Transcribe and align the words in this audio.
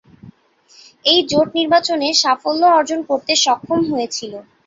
এই 1.05 1.19
জোট 1.29 1.47
নির্বাচনে 1.57 2.07
সাফল্য 2.21 2.61
অর্জন 2.77 2.99
করতে 3.09 3.31
সক্ষম 3.45 3.79
হয়েছিল। 3.91 4.33